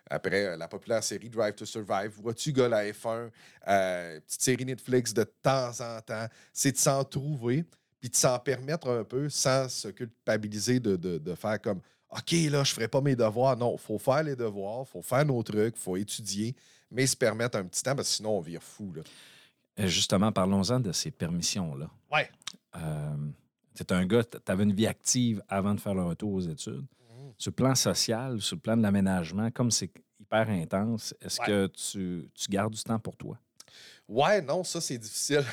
[0.10, 3.30] après la populaire série Drive to Survive, vois-tu, gars, la F1,
[3.68, 7.64] euh, petite série Netflix de temps en temps, c'est de s'en trouver
[8.00, 12.32] puis de s'en permettre un peu sans se culpabiliser de, de- de faire comme OK,
[12.50, 13.56] là, je ferai pas mes devoirs.
[13.58, 16.56] Non, il faut faire les devoirs, il faut faire nos trucs, il faut étudier,
[16.90, 18.92] mais se permettre un petit temps parce que sinon, on vire fou.
[18.94, 19.04] Là.
[19.80, 21.90] Euh, Justement, parlons-en de ces permissions-là.
[22.12, 22.30] Ouais.
[22.76, 23.16] Euh,
[23.76, 26.86] tu un gars, tu avais une vie active avant de faire le retour aux études.
[27.38, 31.48] Sur le plan social, sur le plan de l'aménagement, comme c'est hyper intense, est-ce Ouais.
[31.48, 33.38] que tu, tu gardes du temps pour toi?
[34.10, 35.44] Ouais, non, ça, c'est difficile.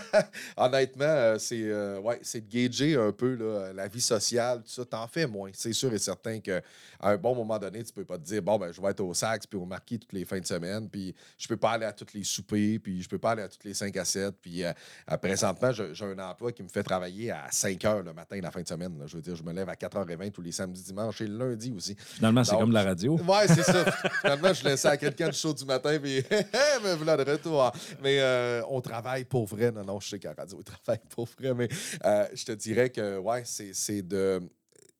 [0.58, 4.70] Honnêtement, euh, c'est euh, ouais, c'est de gager un peu là, la vie sociale, tout
[4.70, 4.84] ça.
[4.84, 5.50] T'en fais moins.
[5.54, 6.60] C'est sûr et certain qu'à
[7.00, 9.14] un bon moment donné, tu peux pas te dire, bon, ben, je vais être au
[9.14, 11.92] Sax puis au Marquis toutes les fins de semaine, puis je peux pas aller à
[11.92, 14.34] tous les soupers, puis je peux pas aller à toutes les 5 à 7.
[14.42, 14.72] Puis euh,
[15.10, 18.50] euh, présentement, j'ai un emploi qui me fait travailler à 5 heures le matin, la
[18.50, 18.98] fin de semaine.
[18.98, 19.06] là.
[19.06, 21.72] Je veux dire, je me lève à 4h20 tous les samedis, dimanches et le lundi
[21.74, 21.96] aussi.
[21.98, 23.18] Finalement, c'est comme la radio.
[23.18, 23.90] Ouais, c'est ça.
[24.20, 26.22] Finalement, je laissais à quelqu'un le show du matin, puis
[26.84, 27.72] me voilà de retour.
[28.02, 29.72] Mais euh, on travaille pour vrai.
[29.72, 31.68] Non, non, je sais qu'à radio, on travaille pour vrai, mais
[32.04, 34.40] euh, je te dirais que, ouais, c'est c'est de.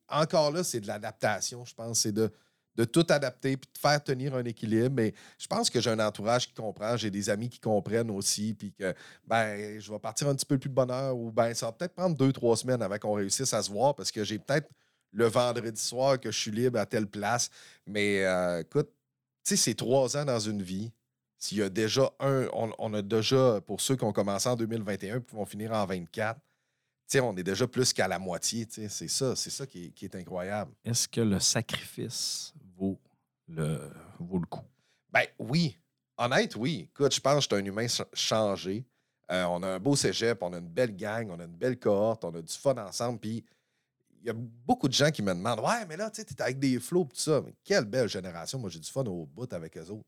[0.08, 2.00] Encore là, c'est de l'adaptation, je pense.
[2.00, 2.30] C'est de,
[2.76, 4.94] de tout adapter puis de faire tenir un équilibre.
[4.94, 8.54] Mais je pense que j'ai un entourage qui comprend, j'ai des amis qui comprennent aussi,
[8.54, 8.94] puis que,
[9.26, 11.94] ben, je vais partir un petit peu plus de bonheur ou, ben, ça va peut-être
[11.94, 14.68] prendre deux, trois semaines avant qu'on réussisse à se voir parce que j'ai peut-être
[15.12, 17.50] le vendredi soir que je suis libre à telle place.
[17.86, 18.88] Mais euh, écoute,
[19.44, 20.92] tu sais, c'est trois ans dans une vie.
[21.42, 24.54] S'il y a déjà un, on, on a déjà, pour ceux qui ont commencé en
[24.54, 26.42] 2021 puis qui vont finir en 24, tu
[27.08, 28.64] sais, on est déjà plus qu'à la moitié.
[28.70, 30.70] C'est ça, c'est ça qui est, qui est incroyable.
[30.84, 32.96] Est-ce que le sacrifice vaut
[33.48, 34.62] le, vaut le coup?
[35.10, 35.76] Ben oui.
[36.16, 36.88] Honnête, oui.
[36.92, 38.84] Écoute, je pense que je suis un humain ch- changé.
[39.32, 41.76] Euh, on a un beau cégep, on a une belle gang, on a une belle
[41.76, 43.18] cohorte, on a du fun ensemble.
[43.18, 43.44] Puis
[44.20, 46.60] il y a beaucoup de gens qui me demandent Ouais, mais là, tu t'es avec
[46.60, 47.42] des flots, tout ça.
[47.44, 48.60] Mais quelle belle génération.
[48.60, 50.06] Moi, j'ai du fun au bout avec eux autres.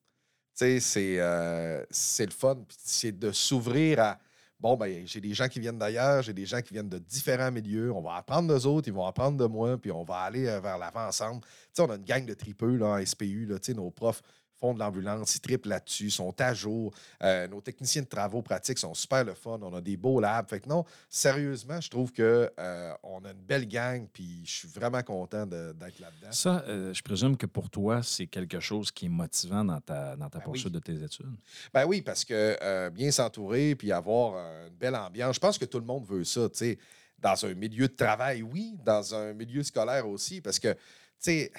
[0.62, 2.56] Euh, c'est le fun.
[2.78, 4.18] C'est de s'ouvrir à.
[4.60, 7.50] Bon, ben, j'ai des gens qui viennent d'ailleurs, j'ai des gens qui viennent de différents
[7.50, 7.92] milieux.
[7.92, 10.60] On va apprendre d'eux autres, ils vont apprendre de moi, puis on va aller euh,
[10.60, 11.42] vers l'avant ensemble.
[11.78, 13.46] On a une gang de tripeux là, en SPU.
[13.46, 14.22] Là, nos profs
[14.64, 16.94] font de l'ambulance, ils triplent là-dessus, sont à jour.
[17.22, 19.58] Euh, nos techniciens de travaux pratiques sont super le fun.
[19.60, 20.48] On a des beaux labs.
[20.48, 24.52] Fait que non, sérieusement, je trouve que euh, on a une belle gang, puis je
[24.52, 26.32] suis vraiment content d'être là-dedans.
[26.32, 30.16] Ça, euh, je présume que pour toi, c'est quelque chose qui est motivant dans ta,
[30.16, 30.72] dans ta Ben poursuite oui.
[30.72, 31.36] de tes études?
[31.74, 35.66] Ben oui, parce que euh, bien s'entourer puis avoir une belle ambiance, je pense que
[35.66, 36.78] tout le monde veut ça, tu sais.
[37.18, 40.78] Dans un milieu de travail, oui, dans un milieu scolaire aussi, parce que, tu
[41.20, 41.52] sais,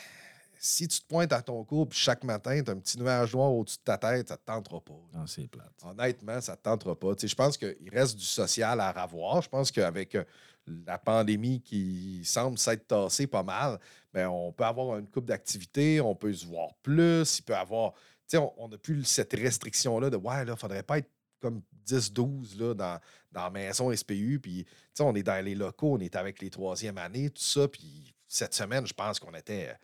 [0.60, 3.34] si tu te pointes à ton cours puis chaque matin, tu as un petit nuage
[3.34, 5.00] noir au-dessus de ta tête, ça ne te tentera pas.
[5.14, 5.74] Non, c'est plate.
[5.84, 7.14] Honnêtement, ça ne te tentera pas.
[7.22, 9.42] Je pense qu'il reste du social à avoir.
[9.42, 10.24] Je pense qu'avec euh,
[10.86, 13.80] la pandémie qui semble s'être tassée pas mal,
[14.14, 17.94] ben, on peut avoir une coupe d'activités, on peut se voir plus, il peut avoir.
[18.58, 22.58] On n'a plus cette restriction-là de Ouais, là, il ne faudrait pas être comme 10-12
[22.58, 23.00] là, dans,
[23.32, 24.40] dans la maison SPU.
[24.42, 27.44] Puis, tu sais, on est dans les locaux, on est avec les troisième années, tout
[27.44, 27.68] ça.
[27.68, 29.78] Puis, cette semaine, je pense qu'on était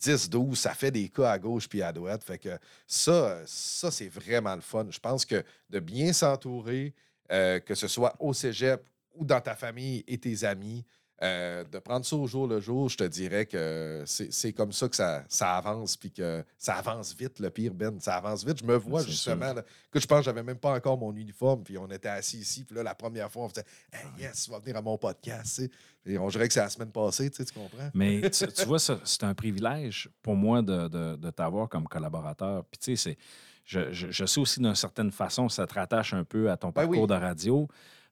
[0.00, 2.22] 10-12, ça fait des cas à gauche puis à droite.
[2.22, 4.86] Fait que ça, ça c'est vraiment le fun.
[4.90, 6.94] Je pense que de bien s'entourer,
[7.30, 10.84] euh, que ce soit au cégep ou dans ta famille et tes amis,
[11.22, 14.88] euh, de prendre ça au jour le jour, je te dirais que c'est comme ça
[14.88, 17.98] que ça, ça avance, puis que ça avance vite, le pire, Ben.
[18.00, 18.58] Ça avance vite.
[18.60, 21.62] Je me vois justement, là, que je pense que j'avais même pas encore mon uniforme,
[21.64, 24.50] puis on était assis ici, puis là, la première fois, on faisait Hey, yes, tu
[24.50, 25.62] vas venir à mon podcast.
[26.04, 27.88] Et on dirait que c'est la semaine passée, tu sais, tu comprends?
[27.94, 32.64] Mais tu, tu vois, c'est un privilège pour moi de, de- de t'avoir comme collaborateur.
[32.66, 33.18] Puis tu sais, c'est-
[33.64, 36.68] je, je- je sais aussi d'une certaine façon, ça te rattache un peu à ton
[36.68, 37.06] Ben parcours oui.
[37.08, 37.68] de radio.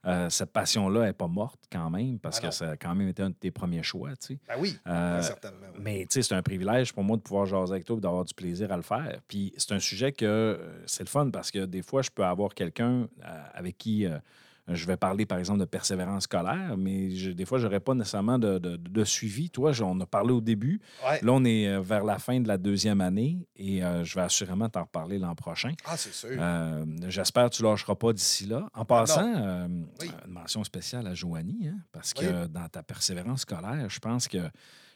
[0.06, 3.08] Euh, cette passion-là n'est pas morte quand même, parce Ah que ça a quand même
[3.08, 4.10] été un de tes premiers choix.
[4.16, 4.38] tu sais.
[4.48, 5.66] Ben oui, Euh, certainement.
[5.74, 5.80] oui.
[5.82, 8.24] Mais tu sais, c'est un privilège pour moi de pouvoir jaser avec toi et d'avoir
[8.24, 9.18] du plaisir à le faire.
[9.28, 12.24] Puis c'est un sujet que euh, c'est le fun parce que des fois, je peux
[12.24, 13.08] avoir quelqu'un
[13.54, 14.06] avec qui
[14.68, 17.94] je vais parler, par exemple, de persévérance scolaire, mais je- des fois, je n'aurais pas
[17.94, 19.50] nécessairement de, de- de suivi.
[19.50, 20.80] Toi, on a parlé au début.
[21.06, 21.20] Ouais.
[21.22, 24.22] Là, on est euh, vers la fin de la deuxième année et euh, je vais
[24.22, 25.72] assurément t'en reparler l'an prochain.
[25.84, 26.30] Ah, c'est sûr.
[26.38, 28.68] Euh, J'espère que tu ne lâcheras pas d'ici là.
[28.74, 29.66] En passant, euh,
[30.00, 30.10] Oui.
[30.26, 32.48] une mention spéciale à Joanie, hein, parce que Oui.
[32.48, 34.38] dans ta persévérance scolaire, je pense que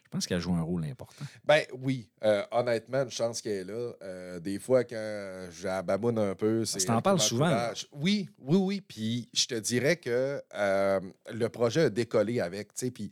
[0.08, 1.26] je pense qu'elle joue un rôle important.
[1.44, 3.92] Ben oui, euh, honnêtement, une chance qu'elle est là.
[4.00, 6.82] Euh, des fois, quand j'abamoune un peu, c'est.
[6.86, 7.70] T'en parles souvent.
[7.92, 8.80] Oui, oui, oui.
[8.80, 13.10] Puis je te dirais que euh, le projet a décollé avec, tu sais, puis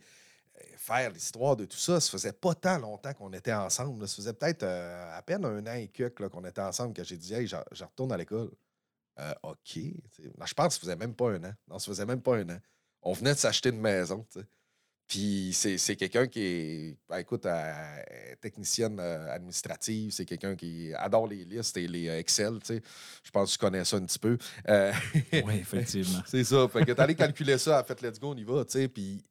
[0.75, 4.01] faire l'histoire de tout ça, ça faisait pas tant longtemps qu'on était ensemble.
[4.01, 4.07] là.
[4.07, 7.35] Ça faisait peut-être à peine un an et quelques qu'on était ensemble que j'ai dit,
[7.35, 8.49] hey, je retourne à l'école.
[9.43, 9.75] OK.
[9.75, 11.53] je pense que ça faisait même pas un an.
[11.67, 12.59] Non, ça faisait même pas un an.
[13.03, 14.25] On venait de s'acheter une maison.
[15.07, 17.73] Puis c'est c'est quelqu'un qui est, ben, écoute, euh,
[18.41, 22.81] technicienne euh, administrative, c'est quelqu'un qui adore les listes et les euh, Excel, tu sais.
[23.23, 24.37] Je pense que tu connais ça un petit peu.
[24.67, 24.91] Euh,
[25.45, 26.21] Oui, effectivement.
[26.27, 26.67] c'est ça.
[26.67, 28.87] Fait que t'allais calculer ça, fait let's go, on y va, tu sais.
[28.89, 29.23] Puis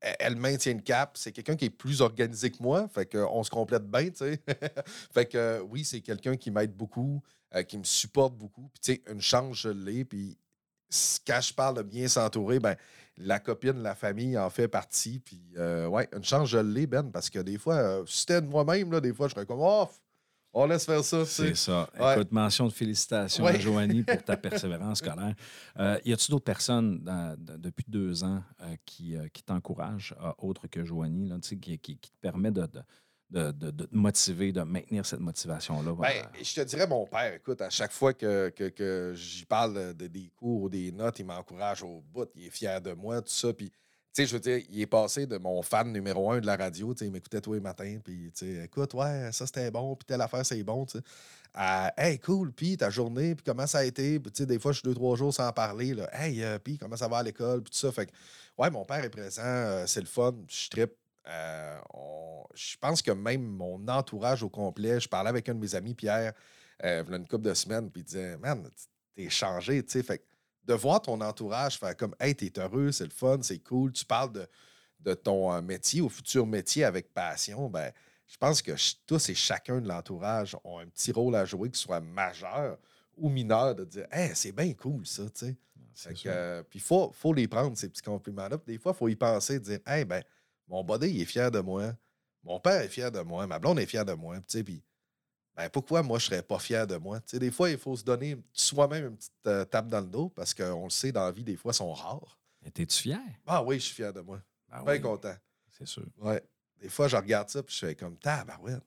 [0.00, 1.16] elle, maintient le cap.
[1.16, 2.88] C'est quelqu'un qui est plus organisé que moi.
[2.88, 4.40] Fait qu'on se complète bien, tu sais.
[5.12, 7.22] fait que oui, c'est quelqu'un qui m'aide beaucoup,
[7.66, 8.70] qui me supporte beaucoup.
[8.72, 10.04] Puis tu sais, une chance, je l'ai.
[10.04, 10.38] Puis
[11.26, 12.76] quand je parle de bien s'entourer, ben
[13.18, 15.18] la copine, la famille en fait partie.
[15.20, 18.40] Puis euh, ouais, une chance, je l'ai, Ben, parce que des fois, euh, si c'était
[18.40, 19.88] de moi-même, là, des fois, je serais comme, oh,
[20.54, 21.24] on laisse faire ça.
[21.26, 21.88] C'est ça.
[22.00, 22.14] Ouais.
[22.14, 23.56] Écoute, mention de félicitations Ouais.
[23.56, 25.34] à Joanie pour ta persévérance scolaire.
[25.78, 30.66] Euh, y a-t-il d'autres personnes dans- depuis deux ans euh, qui, euh, qui t'encouragent, autre
[30.66, 32.80] que Joanie, là, qui, qui- qui te permet de, de,
[33.30, 35.92] de- te motiver, de maintenir cette motivation-là?
[35.92, 40.06] Ben, je te dirais, mon père, écoute, à chaque fois que, que, j'y parle de,
[40.06, 43.32] des cours ou des notes, il m'encourage au bout, il est fier de moi, tout
[43.32, 43.52] ça.
[43.52, 43.76] Puis, tu
[44.12, 46.94] sais, je veux dire, il est passé de mon fan numéro un de la radio,
[46.94, 49.94] tu sais, il m'écoutait tous les matins, puis, tu sais, écoute, ouais, ça c'était bon,
[49.94, 51.04] puis telle affaire, c'est bon, tu sais.
[51.54, 54.58] À, hey, cool, puis ta journée, puis comment ça a été, puis, tu sais, des
[54.58, 56.08] fois, je suis deux, trois jours sans parler, là.
[56.12, 57.92] Hey, euh, puis comment ça va à l'école, puis tout ça.
[57.92, 58.12] Fait que,
[58.56, 60.92] ouais, mon père est présent, euh, c'est le fun, je trippe.
[61.28, 61.78] Euh,
[62.58, 65.94] je pense que même mon entourage au complet, je parlais avec un de mes amis,
[65.94, 66.32] Pierre,
[66.84, 68.68] euh, il y a une couple de semaines, puis il disait Man,
[69.14, 70.02] t'es changé, tu sais.
[70.02, 70.24] Fait
[70.64, 74.04] de voir ton entourage faire comme Hey, t'es heureux, c'est le fun, c'est cool, tu
[74.04, 74.46] parles de,
[75.00, 77.92] de ton euh, métier ou futur métier avec passion, ben,
[78.26, 78.72] je pense que
[79.06, 82.76] tous et chacun de l'entourage ont un petit rôle à jouer, que ce soit majeur
[83.16, 85.56] ou mineur, de dire Hey, c'est bien cool, ça, tu sais.
[86.26, 88.58] euh, puis il faut, faut les prendre, ces petits compliments-là.
[88.66, 90.22] Des fois, il faut y penser, dire Hey, ben,
[90.68, 91.94] mon body, il est fier de moi.
[92.48, 93.46] Mon père est fier de moi.
[93.46, 94.34] Ma blonde est fière de moi.
[94.36, 94.82] Puis, tu sais, puis,
[95.54, 97.20] ben, pourquoi moi, je serais pas fier de moi?
[97.20, 100.06] Tu sais, des fois, il faut se donner soi-même une petite euh, tape dans le
[100.06, 102.38] dos parce qu'on le sait, dans la vie, des fois, ils sont rares.
[102.64, 103.20] Et T'es-tu fier?
[103.46, 104.40] Ah oui, je suis fier de moi.
[104.70, 105.34] Ben Bien oui, content.
[105.70, 106.04] C'est sûr.
[106.18, 106.42] Ouais.
[106.80, 108.82] Des fois, je regarde ça puis je fais comme tabarouette.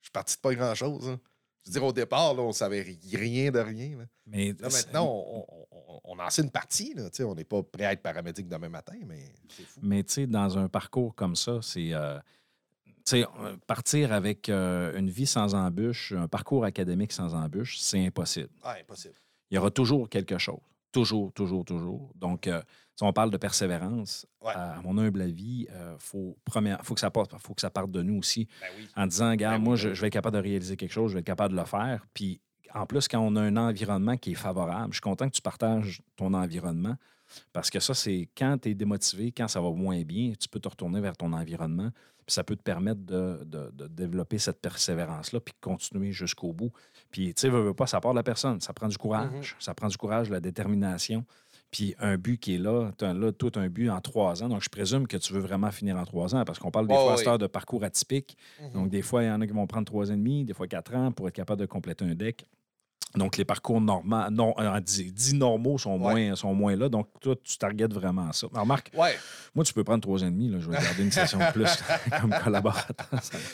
[0.00, 1.08] Je suis parti de pas grand-chose.
[1.08, 1.20] hein.
[1.64, 3.96] Je veux dire, au départ, là, on savait ri- rien de rien.
[3.98, 4.04] là.
[4.26, 6.94] Mais Là, maintenant, on, on, on- on en sait une partie.
[6.94, 9.80] Là, on n'est pas prêt à être paramédic demain matin, mais c'est fou.
[9.82, 11.92] Mais tu sais, dans un parcours comme ça, c'est.
[11.92, 12.18] euh,
[13.04, 17.78] tu sais, euh, partir avec euh, une vie sans embûche, un parcours académique sans embûche,
[17.78, 18.48] c'est impossible.
[18.62, 19.14] Ah, impossible.
[19.50, 20.60] Il y aura toujours quelque chose.
[20.92, 22.10] Toujours, toujours, toujours.
[22.14, 22.60] Donc, euh,
[22.94, 24.52] si on parle de persévérance, Ouais.
[24.54, 26.36] à mon humble avis, il faut,
[26.82, 28.88] faut, que ça parte, faut que ça parte de nous aussi Ben oui.
[28.96, 29.94] en disant, regarde, Ben moi, ben je, oui.
[29.94, 32.04] je vais être capable de réaliser quelque chose, je vais être capable de le faire.
[32.12, 32.40] Puis,
[32.74, 35.42] en plus, quand on a un environnement qui est favorable, je suis content que tu
[35.42, 36.96] partages ton environnement
[37.52, 40.60] parce que ça, c'est quand tu es démotivé, quand ça va moins bien, tu peux
[40.60, 41.90] te retourner vers ton environnement.
[42.24, 46.52] Puis ça peut te permettre de, de- de développer cette persévérance-là, puis de continuer jusqu'au
[46.52, 46.70] bout.
[47.10, 48.60] Puis, tu sais, veux, veux pas, ça part de la personne.
[48.60, 49.30] Ça prend du courage.
[49.32, 49.42] Mhm.
[49.60, 51.24] Ça prend du courage, de la détermination.
[51.72, 54.48] Puis un but qui est là, t'as là, tout un but en trois ans.
[54.48, 56.94] Donc, je présume que tu veux vraiment finir en trois ans parce qu'on parle des
[56.96, 57.38] Oh, fois oui.
[57.38, 58.36] de parcours atypique.
[58.60, 58.70] Mhm.
[58.72, 60.54] Donc, des fois, il y en a qui vont prendre trois ans et demi, des
[60.54, 62.46] fois quatre ans pour être capable de compléter un deck.
[63.16, 66.28] Donc, les parcours non, euh, dits, dits normaux sont, Ouais.
[66.28, 66.88] moins, sont moins là.
[66.88, 68.46] Donc, toi, tu targetes vraiment à ça.
[68.54, 69.14] Alors, Marc, Ouais.
[69.54, 70.48] moi, tu peux prendre trois ans et demi.
[70.48, 71.70] Là, je vais garder une session de plus
[72.20, 73.06] comme collaborateur.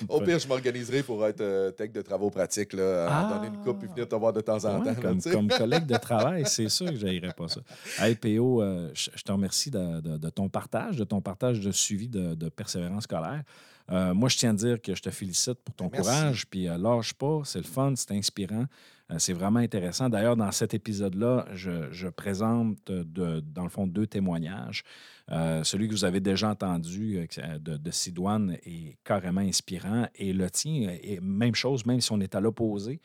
[0.09, 3.35] Au pire, je m'organiserai pour être euh, tech de travaux pratiques, là, Ah.
[3.35, 5.01] donner une coupe et venir te voir de temps en Ouais, temps.
[5.01, 7.61] comme, collègue de travail, c'est sûr que je pas ça.
[7.99, 11.73] Hey, PO, euh, je te remercie de, de- de ton partage, de ton partage de
[11.73, 13.43] suivi de, de persévérance scolaire.
[13.91, 16.09] Moi, je tiens à dire que je te félicite pour ton Merci.
[16.09, 16.47] courage.
[16.49, 18.67] Puis, lâche pas, c'est le fun, c'est inspirant.
[19.11, 20.09] Euh, c'est vraiment intéressant.
[20.09, 24.85] D'ailleurs, dans cet épisode-là, je, présente, euh, dans le fond, deux témoignages.
[25.31, 27.27] Euh, celui que vous avez déjà entendu
[27.61, 30.07] de, de Sidoine est carrément inspirant.
[30.15, 33.01] Et le tien est même chose, même si on est à l'opposé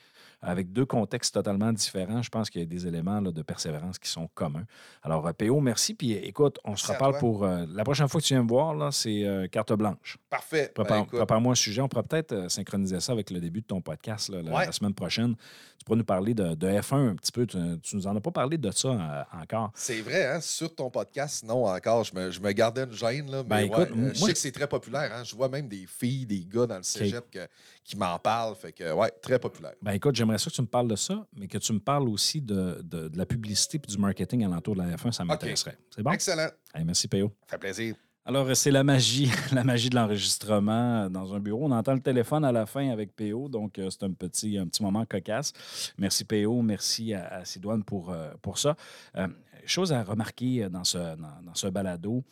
[0.46, 3.98] avec deux contextes totalement différents, je pense qu'il y a des éléments là, de persévérance
[3.98, 4.66] qui sont communs.
[5.02, 5.94] Alors, euh, PO, merci.
[5.94, 7.44] Puis écoute, on se Merci reparle pour.
[7.46, 10.18] euh, la prochaine fois que tu viens me voir, là, c'est euh, carte blanche.
[10.30, 10.72] Parfait.
[10.76, 11.82] Ben, Prépare, écoute, moi un sujet.
[11.82, 14.66] On pourrait peut-être euh, synchroniser ça avec le début de ton podcast là, la, Ouais.
[14.66, 15.36] la semaine prochaine.
[15.80, 17.46] Tu pourras nous parler de, de F1 un petit peu.
[17.46, 19.72] Tu, tu nous en as pas parlé de ça euh, encore.
[19.76, 23.30] C'est vrai, hein, sur ton podcast, non, encore, je me, je me gardais une gêne.
[23.32, 25.12] Là, Ben, mais écoute, ouais, euh, moi, je je- sais que c'est très populaire.
[25.14, 27.48] Hein, je vois même des filles, des gars dans le cégep que-
[27.84, 28.56] qui m'en parlent.
[28.56, 29.74] Fait que, ouais, très populaire.
[29.82, 32.08] Ben écoute, j'aimerais ça que tu me parles de ça, mais que tu me parles
[32.10, 35.78] aussi de, de- de la publicité et du marketing alentour de la F1, ça m'intéresserait.
[35.94, 36.12] C'est bon?
[36.12, 36.50] Excellent.
[36.74, 37.32] Hey, merci, PO.
[37.46, 37.96] Ça fait plaisir.
[38.26, 41.66] Alors, euh, c'est la magie, la magie de l'enregistrement euh, dans un bureau.
[41.66, 44.66] On entend le téléphone à la fin avec PO, donc euh, c'est un petit, un
[44.66, 45.52] petit moment cocasse.
[45.98, 48.76] Merci PO, merci à, à Sidoine pour, pour ça.
[49.18, 49.28] Euh,
[49.66, 52.24] chose à remarquer dans ce, dans, dans ce balado,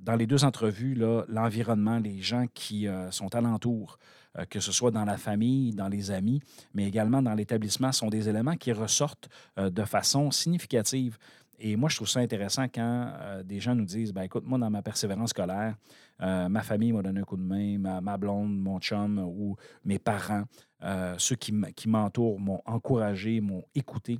[0.00, 0.94] dans les deux entrevues,
[1.28, 3.98] l'environnement, les gens qui euh, sont alentour,
[4.38, 6.40] euh, que ce soit dans la famille, dans les amis,
[6.74, 11.18] mais également dans l'établissement, sont des éléments qui ressortent euh, de façon significative.
[11.58, 14.58] Et moi, je trouve ça intéressant quand euh, des gens nous disent ben, écoute, moi,
[14.58, 15.76] dans ma persévérance scolaire,
[16.20, 19.98] euh, ma famille m'a donné un coup de main, ma, blonde, mon chum ou mes
[19.98, 20.44] parents,
[20.82, 21.52] euh, ceux qui
[21.86, 24.18] m'entourent m'ont encouragé, m'ont écouté.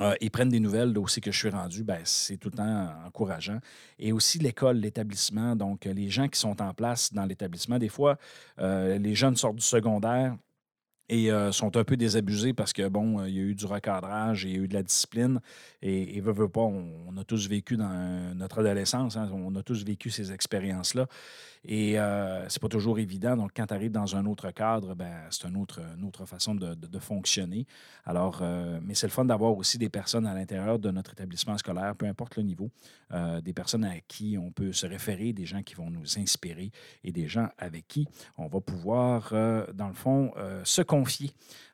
[0.00, 2.88] Euh, et prennent des nouvelles aussi que je suis rendu, ben, c'est tout le temps
[3.06, 3.58] encourageant.
[3.98, 7.78] Et aussi l'école, l'établissement, donc les gens qui sont en place dans l'établissement.
[7.78, 8.16] Des fois,
[8.58, 10.36] euh, les jeunes sortent du secondaire,
[11.12, 13.66] et euh, sont un peu désabusés parce que, bon, euh, il y a eu du
[13.66, 15.40] recadrage, il y a eu de la discipline.
[15.82, 19.62] Et, et veut, veut pas, on, a tous vécu dans notre adolescence, hein, on a
[19.62, 21.06] tous vécu ces expériences-là.
[21.64, 23.36] Et euh, c'est pas toujours évident.
[23.36, 26.98] Donc, quand tu arrives dans un autre cadre, ben, c'est une autre, autre façon de,
[26.98, 27.66] fonctionner.
[28.04, 31.58] Alors, euh, mais c'est le fun d'avoir aussi des personnes à l'intérieur de notre établissement
[31.58, 32.70] scolaire, peu importe le niveau,
[33.12, 36.70] euh, des personnes à qui on peut se référer, des gens qui vont nous inspirer
[37.04, 40.80] et des gens avec qui on va pouvoir, euh, dans le fond, euh, se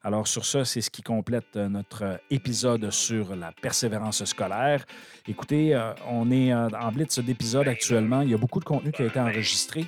[0.05, 4.87] Alors, sur ça, c'est ce qui complète euh, notre euh, épisode sur la persévérance scolaire.
[5.27, 8.23] Écoutez, euh, on est en blitz d'épisode actuellement.
[8.23, 9.87] Il y a beaucoup de contenu qui a été enregistré,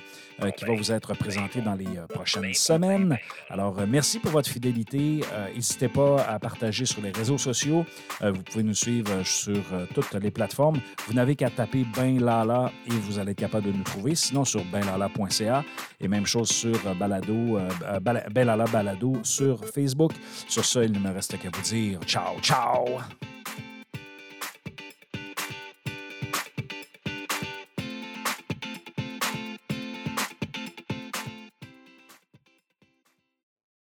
[0.49, 3.17] qui va vous être présenté dans les euh, prochaines semaines.
[3.49, 5.21] Alors, euh, merci pour votre fidélité.
[5.33, 7.85] Euh, N'hésitez pas à partager sur les réseaux sociaux.
[8.23, 10.79] Euh, vous pouvez nous suivre euh, sur euh, toutes les plateformes.
[11.07, 14.15] Vous n'avez qu'à taper Ben Lala et vous allez être capable de nous trouver.
[14.15, 15.63] Sinon, sur benlala.ca
[15.99, 20.13] et même chose sur euh, Balado, euh, euh, Bala- Ben Lala Balado sur Facebook.
[20.47, 22.85] Sur ça, il ne me reste qu'à vous dire ciao, ciao!